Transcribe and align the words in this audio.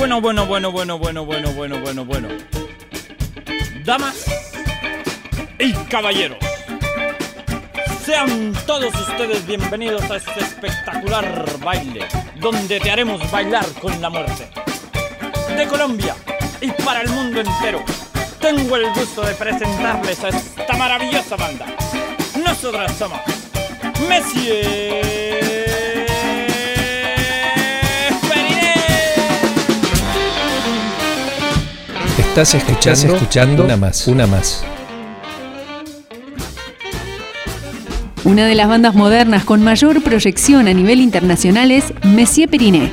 Bueno, 0.00 0.18
bueno, 0.22 0.46
bueno, 0.46 0.72
bueno, 0.72 0.98
bueno, 0.98 1.26
bueno, 1.26 1.52
bueno, 1.52 1.78
bueno, 1.78 2.04
bueno. 2.06 2.28
Damas 3.84 4.24
y 5.58 5.74
caballeros. 5.90 6.38
Sean 8.02 8.54
todos 8.66 8.94
ustedes 8.94 9.46
bienvenidos 9.46 10.10
a 10.10 10.16
este 10.16 10.40
espectacular 10.40 11.44
baile, 11.58 12.06
donde 12.36 12.80
te 12.80 12.90
haremos 12.90 13.30
bailar 13.30 13.66
con 13.78 14.00
la 14.00 14.08
muerte. 14.08 14.48
De 15.54 15.66
Colombia 15.66 16.16
y 16.62 16.70
para 16.82 17.02
el 17.02 17.10
mundo 17.10 17.42
entero, 17.42 17.84
tengo 18.40 18.76
el 18.76 18.90
gusto 18.94 19.20
de 19.20 19.34
presentarles 19.34 20.24
a 20.24 20.28
esta 20.30 20.76
maravillosa 20.78 21.36
banda. 21.36 21.66
Nosotras 22.42 22.96
somos 22.96 23.20
Messier. 24.08 24.99
Estás 32.30 32.54
escuchando, 32.54 33.14
escuchando 33.16 33.64
una 33.64 33.76
más, 33.76 34.06
una 34.06 34.24
más. 34.28 34.64
Una 38.22 38.46
de 38.46 38.54
las 38.54 38.68
bandas 38.68 38.94
modernas 38.94 39.44
con 39.44 39.64
mayor 39.64 40.00
proyección 40.00 40.68
a 40.68 40.72
nivel 40.72 41.00
internacional 41.00 41.72
es 41.72 41.92
Messier 42.04 42.48
Periné. 42.48 42.92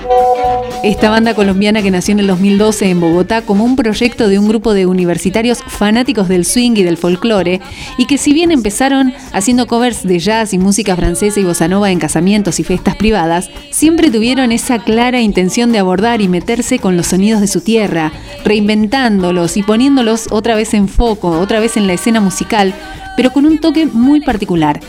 Esta 0.84 1.10
banda 1.10 1.34
colombiana 1.34 1.82
que 1.82 1.90
nació 1.90 2.12
en 2.12 2.20
el 2.20 2.28
2012 2.28 2.90
en 2.90 3.00
Bogotá 3.00 3.42
como 3.42 3.66
un 3.66 3.76
proyecto 3.76 4.28
de 4.28 4.38
un 4.38 4.48
grupo 4.48 4.74
de 4.74 4.86
universitarios 4.86 5.60
fanáticos 5.68 6.28
del 6.28 6.46
swing 6.46 6.74
y 6.76 6.84
del 6.84 6.98
folclore 6.98 7.62
y 7.98 8.06
que 8.06 8.20
si 8.20 8.32
bien 8.32 8.52
empezaron 8.52 9.12
haciendo 9.34 9.66
covers 9.66 10.04
de 10.04 10.20
jazz 10.20 10.54
y 10.54 10.60
música 10.60 10.96
francesa 10.96 11.40
y 11.40 11.44
bossa 11.44 11.68
nova 11.68 11.90
en 11.90 12.00
casamientos 12.00 12.60
y 12.60 12.64
fiestas 12.64 12.96
privadas, 12.96 13.50
siempre 13.72 14.12
tuvieron 14.12 14.52
esa 14.52 14.78
clara 14.78 15.20
intención 15.20 15.72
de 15.72 15.80
abordar 15.80 16.22
y 16.22 16.28
meterse 16.28 16.78
con 16.78 16.96
los 16.96 17.08
sonidos 17.08 17.42
de 17.42 17.48
su 17.48 17.62
tierra, 17.62 18.14
reinventándolos 18.46 19.58
y 19.58 19.64
poniéndolos 19.64 20.28
otra 20.30 20.56
vez 20.56 20.76
en 20.76 20.88
foco, 20.88 21.40
otra 21.40 21.60
vez 21.60 21.76
en 21.76 21.88
la 21.88 21.94
escena 21.94 22.22
musical, 22.22 22.74
pero 23.18 23.34
con 23.34 23.46
un 23.48 23.58
toque 23.58 23.88
muy 23.88 24.22
particular. 24.22 24.80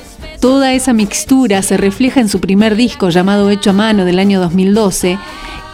Toda 0.40 0.72
esa 0.72 0.92
mixtura 0.92 1.62
se 1.62 1.76
refleja 1.76 2.20
en 2.20 2.28
su 2.28 2.40
primer 2.40 2.76
disco 2.76 3.08
llamado 3.08 3.50
Hecho 3.50 3.70
a 3.70 3.72
Mano 3.72 4.04
del 4.04 4.20
año 4.20 4.38
2012, 4.38 5.18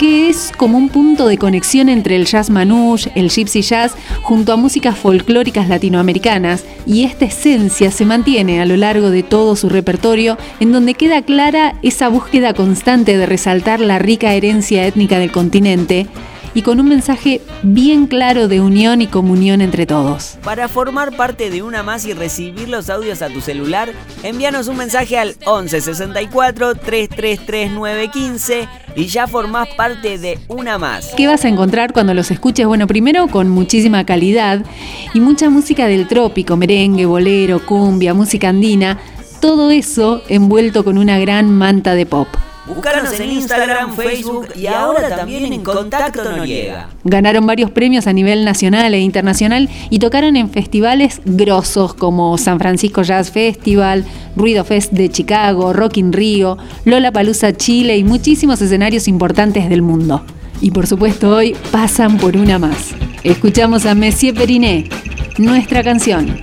que 0.05 0.29
es 0.29 0.53
como 0.55 0.77
un 0.77 0.91
punto 0.91 1.27
de 1.27 1.39
conexión 1.39 1.89
entre 1.89 2.17
el 2.17 2.27
jazz 2.27 2.51
manouche, 2.51 3.11
el 3.15 3.31
gypsy 3.31 3.63
jazz, 3.63 3.95
junto 4.21 4.53
a 4.53 4.57
músicas 4.57 4.99
folclóricas 4.99 5.67
latinoamericanas, 5.67 6.63
y 6.85 7.05
esta 7.05 7.25
esencia 7.25 7.91
se 7.91 8.05
mantiene 8.05 8.61
a 8.61 8.67
lo 8.67 8.77
largo 8.77 9.09
de 9.09 9.23
todo 9.23 9.57
su 9.57 9.71
repertorio, 9.71 10.37
en 10.61 10.73
donde 10.73 10.93
queda 10.93 11.23
clara 11.23 11.77
esa 11.81 12.09
búsqueda 12.09 12.53
constante 12.53 13.17
de 13.17 13.25
resaltar 13.25 13.81
la 13.81 13.99
rica 13.99 14.35
herencia 14.35 14.87
étnica 14.87 15.19
del 15.19 15.33
continente, 15.33 16.07
y 16.53 16.61
con 16.61 16.81
un 16.81 16.89
mensaje 16.91 17.41
bien 17.63 18.07
claro 18.07 18.47
de 18.47 18.61
unión 18.61 19.01
y 19.01 19.07
comunión 19.07 19.63
entre 19.63 19.87
todos. 19.87 20.37
Para 20.45 20.69
formar 20.69 21.17
parte 21.17 21.49
de 21.49 21.63
una 21.63 21.83
más 21.83 22.05
y 22.05 22.13
recibir 22.13 22.69
los 22.69 22.91
audios 22.91 23.23
a 23.23 23.31
tu 23.31 23.41
celular, 23.41 23.91
envíanos 24.23 24.69
un 24.69 24.77
mensaje 24.77 25.17
al 25.17 25.35
11 25.47 25.81
64 25.81 26.75
333 26.75 27.71
915 27.71 28.84
y 28.97 29.07
ya 29.07 29.27
formás 29.27 29.69
parte 29.77 30.19
de 30.19 30.39
una 30.49 30.79
más. 30.79 31.13
¿Qué 31.17 31.27
vas 31.27 31.45
a 31.45 31.49
encontrar 31.49 31.93
cuando 31.93 32.15
los 32.15 32.31
escuches? 32.31 32.67
Bueno, 32.67 32.87
primero 32.87 33.29
con 33.29 33.49
muchísima 33.49 34.05
calidad 34.05 34.65
y 35.13 35.21
mucha 35.21 35.51
música 35.51 35.87
del 35.87 36.09
trópico, 36.09 36.57
merengue, 36.57 37.07
bolero, 37.07 37.65
cumbia, 37.65 38.15
música 38.15 38.49
andina, 38.49 38.99
todo 39.41 39.71
eso 39.71 40.23
envuelto 40.29 40.85
con 40.85 40.99
una 40.99 41.19
gran 41.19 41.51
manta 41.51 41.95
de 41.95 42.07
pop. 42.07 42.29
Búscanos 42.67 43.21
en 43.21 43.31
Instagram, 43.31 43.95
Facebook 43.95 44.49
y 44.57 44.67
ahora 44.67 45.17
también 45.17 45.53
en 45.53 45.63
Contacto 45.63 46.25
Noriega. 46.25 46.89
Ganaron 47.05 47.47
varios 47.47 47.71
premios 47.71 48.07
a 48.07 48.13
nivel 48.15 48.45
nacional 48.47 48.95
e 48.95 49.01
internacional 49.01 49.69
y 49.91 49.99
tocaron 49.99 50.37
en 50.37 50.49
festivales 50.49 51.21
grosos 51.27 51.93
como 51.93 52.39
San 52.39 52.59
Francisco 52.59 53.03
Jazz 53.03 53.31
Festival, 53.31 54.07
Ruido 54.35 54.65
Fest 54.65 54.93
de 54.93 55.11
Chicago, 55.11 55.75
Rock 55.75 55.99
in 55.99 56.15
Rio, 56.15 56.57
Lola 56.87 57.13
Palusa 57.13 57.53
Chile 57.53 57.99
y 57.99 58.05
muchísimos 58.05 58.63
escenarios 58.63 59.09
importantes 59.09 59.69
del 59.69 59.83
mundo. 59.83 60.25
Y 60.63 60.71
por 60.71 60.87
supuesto 60.87 61.37
hoy 61.37 61.55
pasan 61.71 62.17
por 62.17 62.35
una 62.35 62.59
más. 62.59 62.95
Escuchamos 63.25 63.85
a 63.85 63.95
Messier 63.95 64.35
Periné, 64.35 64.89
nuestra 65.37 65.83
canción. 65.83 66.43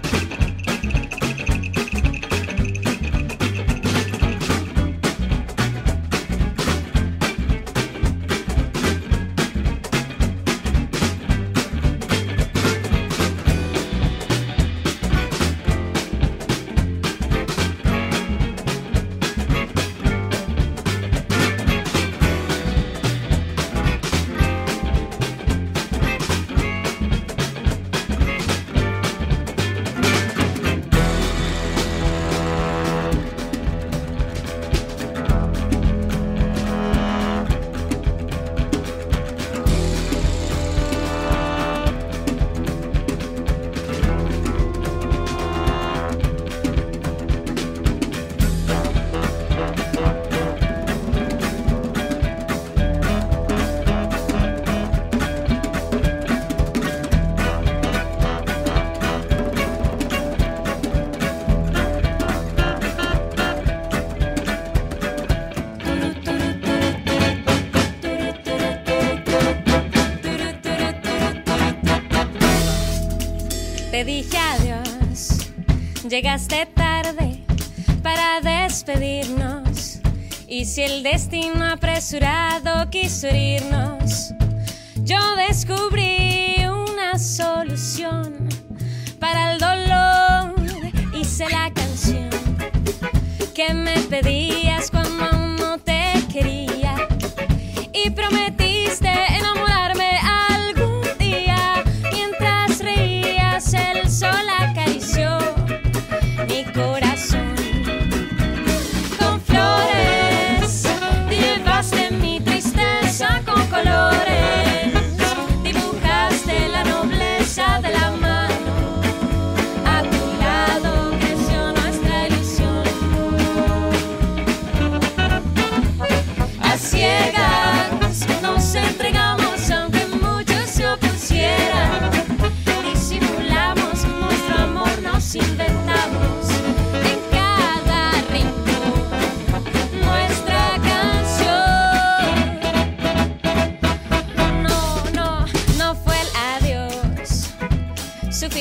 Dije 74.06 74.35
adiós, 74.35 75.51
llegaste 76.09 76.66
tarde 76.66 77.44
para 78.01 78.41
despedirnos. 78.41 80.00
Y 80.47 80.66
si 80.66 80.81
el 80.81 81.03
destino 81.03 81.63
apresurado 81.66 82.90
quiso 82.90 83.28
herirnos, 83.28 84.34
yo 85.03 85.19
descubrí 85.35 86.56
una 86.66 87.19
solución 87.19 88.50
para 89.19 89.53
el 89.53 89.59
dolor. 89.59 90.56
Hice 91.13 91.47
la 91.50 91.72
canción 91.72 92.29
que 93.53 93.72
me 93.75 94.00
pedías 94.09 94.90
cuando 94.90 95.00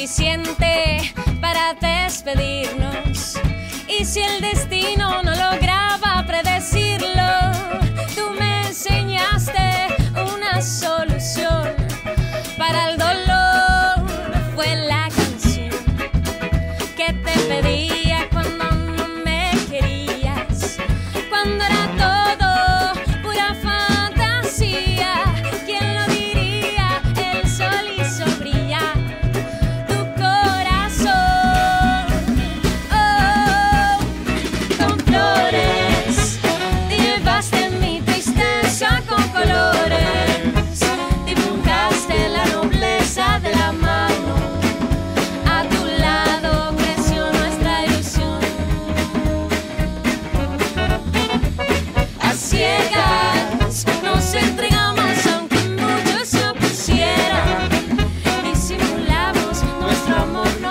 suficiente 0.00 1.12
para 1.42 1.74
despedirnos. 1.74 3.38
Y 3.86 4.04
si 4.06 4.20
el 4.20 4.40
destino 4.40 5.22
no 5.22 5.32
lograba 5.32 6.24
predecirlo, 6.26 7.29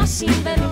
sin 0.09 0.29
vergüenza. 0.43 0.68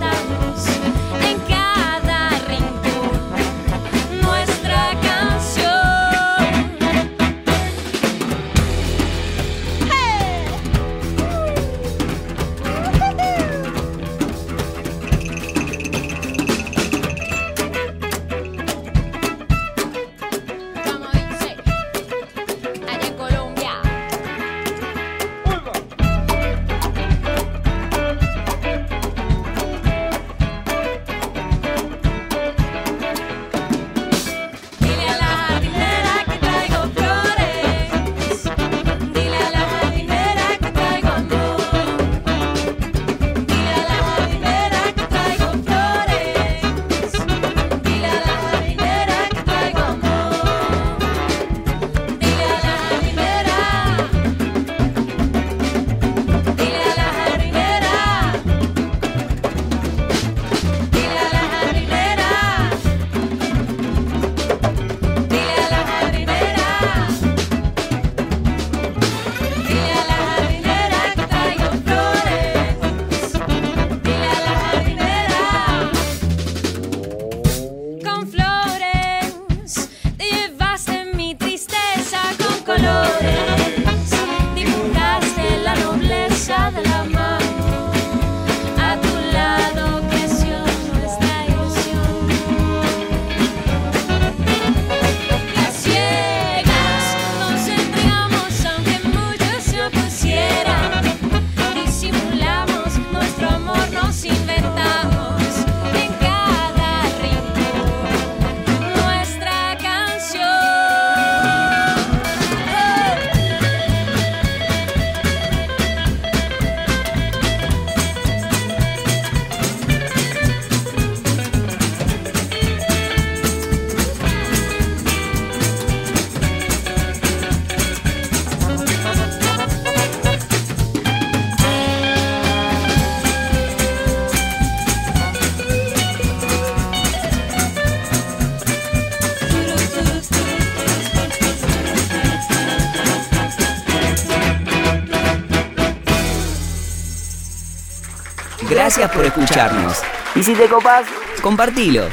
Gracias 148.68 149.10
por 149.10 149.24
escucharnos. 149.24 150.02
Y 150.34 150.44
si 150.44 150.54
te 150.54 150.68
copas, 150.68 151.06
compartilo. 151.40 152.08